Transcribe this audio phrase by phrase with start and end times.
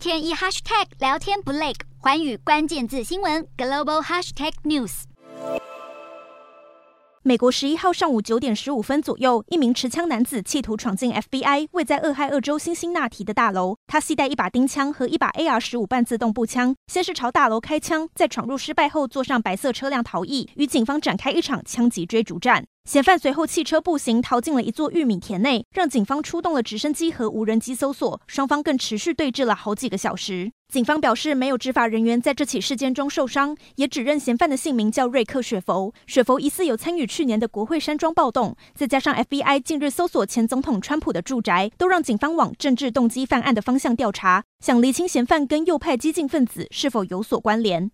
[0.00, 5.02] 天一 hashtag 聊天不累，寰宇关键字新闻 global hashtag news。
[7.22, 13.76] 美国十一号上午九点十五分左右，一名持枪男子企图闯进 FBI 位在俄亥俄州辛辛那提的大楼。
[13.86, 22.64] 他携带一把钉枪和一把 AR 十五半自动步枪，先是朝大楼开枪，在闯入失败后坐上白色车辆逃逸，与警方展开一场枪击追逐战。
[22.84, 30.50] 嫌犯随后弃车步行逃进了一座玉米田内，让警方出动了直升机和无人机搜索，双方更持续对峙了好几个小时。
[30.72, 35.94] 警方表示，没有执法人员在这起事件中受伤，也指认嫌犯的姓名叫瑞克·雪佛。
[36.08, 47.88] 雪佛疑似有参与去年的国会山庄暴动，再加上 FBI 近日搜索前总统川普的住宅，都让警方往政治动机犯案的方向调查，想厘清嫌犯跟右派激进分子是否有所关联。